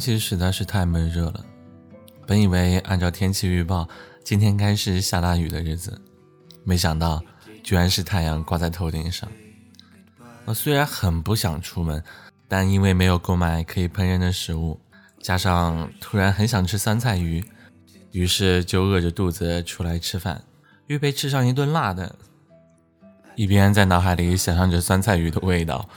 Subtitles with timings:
[0.00, 1.44] 气实在是太闷热了。
[2.26, 3.86] 本以为按照天气预报，
[4.24, 6.00] 今天该是下大雨的日子，
[6.64, 7.22] 没想到
[7.62, 9.30] 居然是太阳挂在头顶上。
[10.46, 12.02] 我虽然很不想出门，
[12.48, 14.80] 但因为没有购买可以烹饪的食物，
[15.20, 17.44] 加上突然很想吃酸菜鱼，
[18.12, 20.42] 于是就饿着肚子出来吃饭，
[20.86, 22.16] 预备吃上一顿辣的。
[23.36, 25.88] 一边在脑海里想象着酸菜鱼的味道。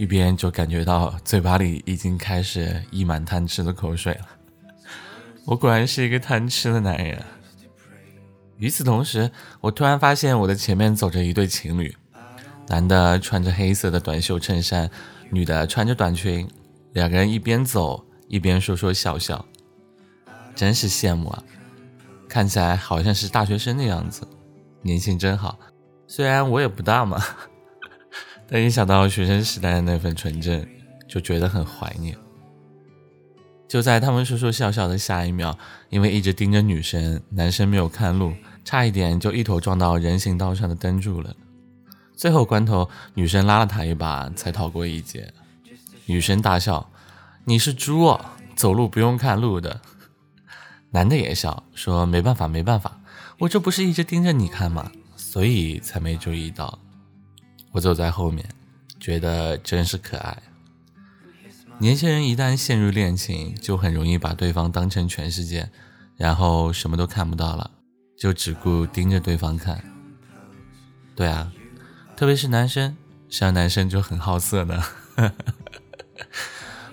[0.00, 4.26] 一边就感觉到嘴巴里已经开始溢满贪吃的口水了。
[5.44, 7.22] 我果然是一个贪吃的男人。
[8.56, 11.94] 与此同时，我突然发现我的前面走着一对情侣，
[12.68, 14.90] 男的穿着黑色的短袖衬衫，
[15.28, 16.48] 女的穿着短裙，
[16.94, 19.44] 两个人一边走一边说说笑笑，
[20.54, 21.44] 真是羡慕啊！
[22.26, 24.26] 看起来好像是大学生的样子，
[24.80, 25.58] 年轻真好。
[26.06, 27.22] 虽然我也不大嘛。
[28.50, 30.68] 但一想到学生时代的那份纯真，
[31.06, 32.16] 就觉得很怀念。
[33.68, 35.56] 就在他们说说笑笑的下一秒，
[35.88, 38.34] 因为一直盯着女生，男生没有看路，
[38.64, 41.36] 差一点就一头撞到人行道上的灯柱了。
[42.16, 45.32] 最后关头，女生拉了他一把，才逃过一劫。
[46.06, 46.90] 女生大笑
[47.46, 48.18] ：“你是猪，
[48.56, 49.80] 走路不用看路的。”
[50.90, 53.00] 男的也笑说：“没办法，没办法，
[53.38, 54.90] 我这不是一直盯着你看吗？
[55.16, 56.80] 所以才没注意到。”
[57.72, 58.48] 我走在后面，
[58.98, 60.42] 觉得真是可爱。
[61.78, 65.70] 年轻人一旦陷入恋情，就很容易把对方当成全世界，
[66.16, 67.70] 然后什么都看不到了，
[68.18, 69.82] 就只顾盯着对方看。
[71.14, 71.52] 对啊，
[72.16, 72.96] 特别是男生，
[73.28, 74.82] 像男生就很好色的。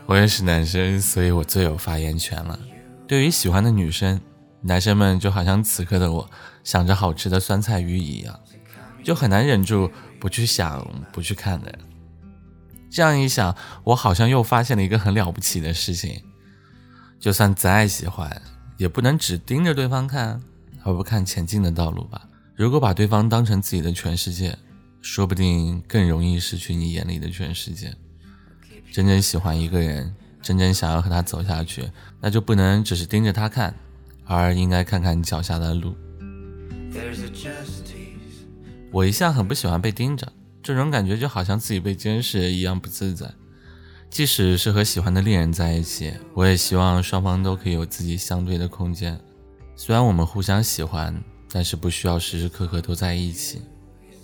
[0.05, 2.57] 我也是男生，所以我最有发言权了。
[3.07, 4.21] 对于喜欢的女生，
[4.61, 6.29] 男生们就好像此刻的我，
[6.63, 8.39] 想着好吃的酸菜鱼一样，
[9.03, 9.91] 就很难忍住。
[10.19, 11.77] 不去想，不去看的。
[12.89, 16.21] 这样一想，我好像又发现了一个很了不起的事情：
[17.19, 18.41] 就算再喜欢，
[18.77, 20.41] 也不能只盯着对方看，
[20.83, 22.27] 而不看前进的道路吧。
[22.55, 24.57] 如果把对方当成自己的全世界，
[25.01, 27.93] 说不定更容易失去你眼里的全世界。
[28.91, 31.87] 真正喜欢一个人，真正想要和他走下去，
[32.19, 33.75] 那就不能只是盯着他看，
[34.25, 35.95] 而应该看看脚下的路。
[38.91, 40.31] 我一向很不喜欢被盯着，
[40.63, 43.29] 这种感觉就好像自己被监视一样不自在。
[44.09, 49.19] 即使是和喜欢的恋人在一起，我也希望双方都可以有自己相对的空间。
[49.75, 51.13] 虽然我们互相喜欢，
[51.51, 53.61] 但是不需要时时刻刻都在一起。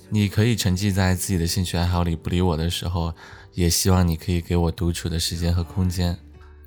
[0.09, 3.13] 你可以沉寂在自己的兴趣爱好里不理我的时候，
[3.53, 6.17] 也希望你可以给我独处的时间和空间，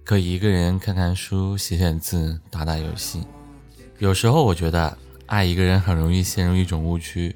[0.04, 3.22] 可以一个人看看书、写写字、打打游戏。
[3.98, 7.34] 有时候我觉得爱一个人很容易陷入一种误区。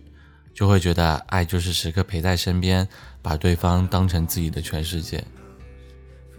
[0.52, 2.86] 就会觉得爱就是时刻陪在身边，
[3.22, 5.24] 把对方当成自己的全世界。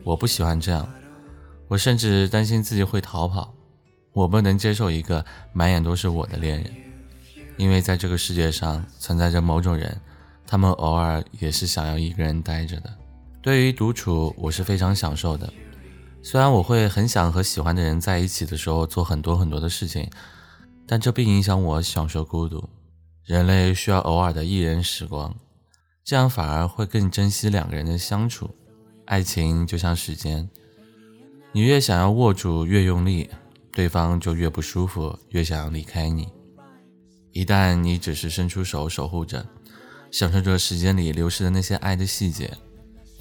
[0.03, 0.87] 我不喜欢这样，
[1.67, 3.53] 我甚至担心自己会逃跑。
[4.13, 6.73] 我不能接受一个满眼都是我的恋人，
[7.55, 10.01] 因为在这个世界上存在着某种人，
[10.45, 12.93] 他们偶尔也是想要一个人待着的。
[13.41, 15.51] 对于独处，我是非常享受的。
[16.21, 20.09] 虽然我会很想和喜欢的人在一起的时候做很多很多的事情，
[20.85, 22.69] 但这不影响我享受孤独。
[23.31, 25.33] 人类需要偶尔的一人时光，
[26.03, 28.53] 这样反而会更珍惜两个人的相处。
[29.05, 30.49] 爱情就像时间，
[31.53, 33.29] 你越想要握住，越用力，
[33.71, 36.27] 对方就越不舒服，越想要离开你。
[37.31, 39.47] 一旦你只是伸出手守护着，
[40.11, 42.53] 享受着时间里流失的那些爱的细节，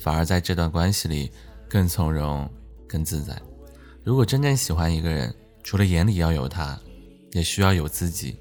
[0.00, 1.30] 反而在这段关系里
[1.68, 2.50] 更从容、
[2.88, 3.40] 更自在。
[4.02, 5.32] 如果真正喜欢一个人，
[5.62, 6.76] 除了眼里要有他，
[7.30, 8.34] 也需要有自己。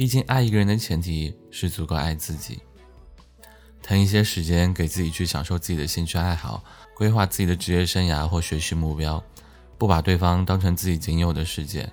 [0.00, 2.62] 毕竟，爱一个人的前提是足够爱自己。
[3.82, 6.64] 腾一些时间给自己去享受自己的兴趣爱好，
[6.96, 9.22] 规划自己的职业生涯或学习目标，
[9.76, 11.86] 不把对方当成自己仅有的世界。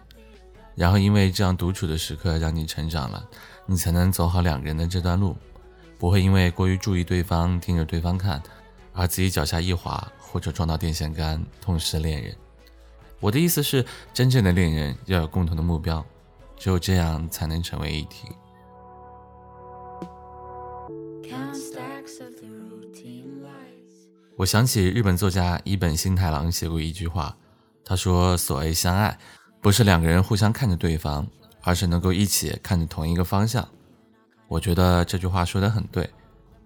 [0.73, 3.27] 然后，因为这样独处的时刻让你成长了，
[3.65, 5.35] 你才能走好两个人的这段路，
[5.99, 8.41] 不会因为过于注意对方、盯着对方看，
[8.93, 12.33] 而自己脚下一滑或者撞到电线杆，痛失恋人。
[13.19, 16.05] 我的意思是，真正的恋人要有共同的目标。
[16.57, 18.27] 只有这样才能成为一体。
[24.35, 27.35] 我想起日本作家伊本新太郎写过一句话，
[27.83, 29.17] 他说：“所谓相爱，
[29.61, 31.25] 不是两个人互相看着对方，
[31.63, 33.67] 而是能够一起看着同一个方向。”
[34.47, 36.07] 我觉得这句话说的很对。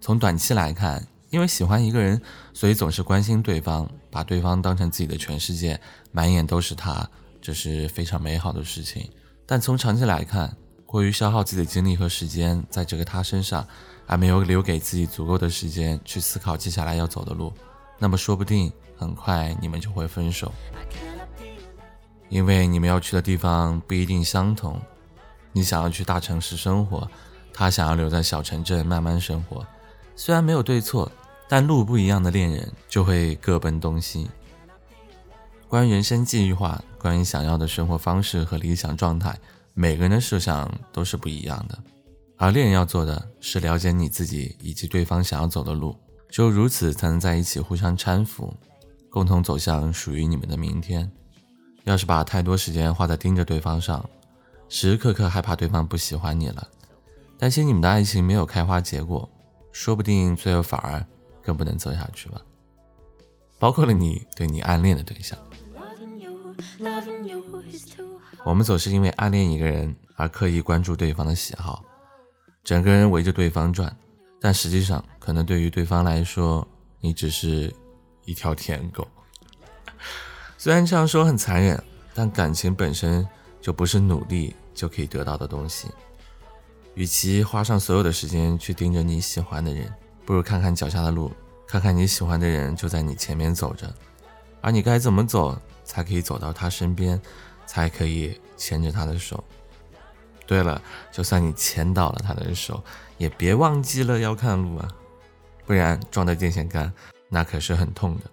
[0.02, 2.22] 从短期来看，因为喜欢一个人，
[2.54, 5.80] 所以总是关心对方，把对方当成自己的全世界，
[6.12, 7.10] 满眼都是他，
[7.42, 9.10] 这是非常美好的事情。
[9.52, 10.56] 但从长期来看，
[10.86, 13.68] 过于消耗自己的精力和时间在这个他身上，
[14.08, 17.52] 而没有留给自己足够的时间去思考接下来要走的路，
[18.00, 20.54] 那么说不定很快你们就会分手。
[22.30, 24.80] 因为你们要去的地方不一定相同。
[25.52, 27.06] 你想要去大城市生活，
[27.54, 29.68] 他想要留在小城镇慢慢生活。
[30.16, 31.12] 虽然没有对错，
[31.50, 34.30] 但路不一样的恋人就会各奔东西。
[35.72, 39.34] 关于人生计划，关于想要的生活方式和理想状态，
[39.74, 41.80] 每个人的设想都是不一样的。
[42.36, 45.96] 而恋人要做的是了解你自己以及对方想要走的路，
[46.28, 48.54] 只有如此才能在一起互相搀扶，
[49.10, 51.10] 共同走向属于你们的明天。
[51.86, 54.04] 要是把太多时间花在盯着对方上，
[54.68, 56.68] 时时刻刻害怕对方不喜欢你了，
[57.40, 59.30] 担心你们的爱情没有开花结果，
[59.72, 61.02] 说不定最后反而
[61.42, 62.42] 更不能走下去了。
[63.62, 65.38] 包括了你对你暗恋的对象。
[68.44, 71.86] 我们总是因为暗恋一个人而刻意关注对方的喜好，
[72.64, 73.96] 整个人围着对方转，
[74.40, 76.68] 但实际上可能对于对方来说，
[77.02, 77.72] 你只是
[78.26, 79.08] 一条舔狗。
[80.58, 81.84] 虽然这样说很残忍，
[82.16, 83.28] 但感情本身
[83.62, 85.88] 就不是努力就可以得到的东西。
[86.96, 89.94] 与其花上所有的时间去盯着你喜欢的人，
[90.26, 91.32] 不如看看脚下的路，
[91.72, 93.96] 看看你喜欢的人就在你前面走着，
[94.60, 97.20] 而你该怎么走才可以走到他身边，
[97.66, 99.42] 才可以牵着他的手。
[100.46, 100.82] 对了，
[101.14, 102.84] 就算你牵到了他的手，
[103.18, 104.88] 也别忘记了要看路啊，
[105.66, 106.92] 不然撞到电线杆，
[107.30, 108.30] 那可是很痛的。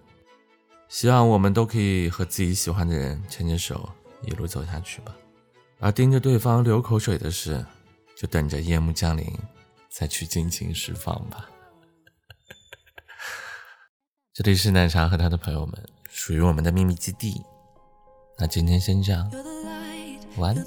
[0.89, 3.87] 希望我们都可以和自己喜欢的人牵着手
[4.21, 5.15] 一路走下去吧。
[5.79, 7.65] 而盯着对方流口水的事，
[8.17, 9.25] 就等着夜幕降临
[9.87, 11.49] 再去尽情释放吧。
[14.31, 15.73] 这里是奶茶和他的朋友们，
[16.09, 17.43] 属于我们的秘密基地。
[18.37, 19.29] 那今天先这样，
[20.37, 20.65] 晚安。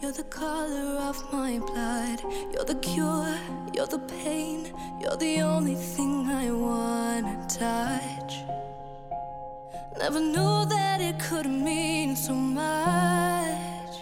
[0.00, 2.20] You're the color of my blood.
[2.52, 3.36] You're the cure,
[3.72, 4.66] you're the pain.
[5.00, 8.44] You're the only thing I wanna touch.
[9.98, 13.94] Never knew that it could mean so much,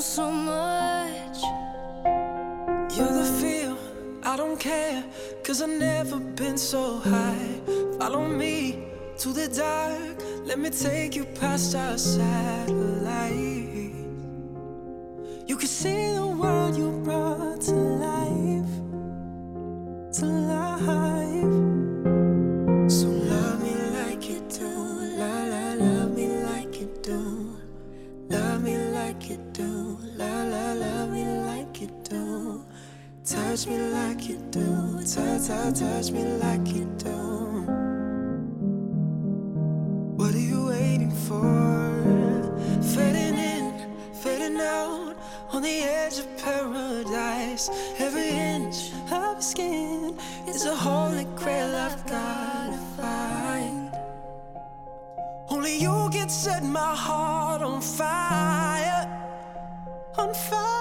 [0.00, 1.42] so much.
[2.96, 3.76] You're the feel,
[4.22, 5.04] I don't care,
[5.44, 7.85] cause I've never been so high.
[7.98, 8.84] Follow me
[9.18, 13.32] to the dark, let me take you past our satellite.
[15.46, 18.74] You can see the world you brought to life,
[20.18, 21.54] to life.
[22.92, 24.68] So love me like you do,
[25.16, 27.56] la la, love me like you do,
[28.28, 32.62] love me like you do, la la, love me like you do,
[33.24, 37.15] touch me like you do, touch, touch, touch me like you do.
[46.16, 47.70] Edge of paradise.
[47.98, 53.90] Every inch of skin is a holy grail I've gotta find.
[55.48, 59.06] Only you can set my heart on fire,
[60.16, 60.75] on fire.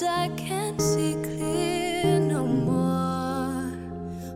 [0.00, 3.72] I can't see clear no more.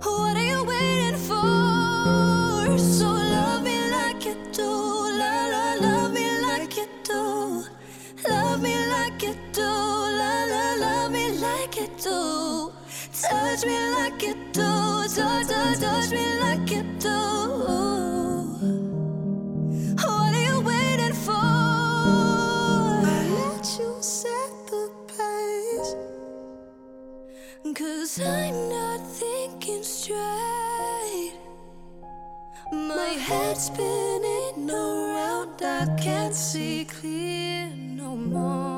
[0.03, 2.79] What are you waiting for?
[2.79, 4.69] So love me like you do,
[5.21, 7.65] la la, love me like you do.
[8.29, 12.73] Love me like you do, la la, love me like you do.
[13.23, 17.66] Touch me like you do, touch, touch, touch me like you do.
[32.97, 38.76] My head's spinning around, I can't see clear no more.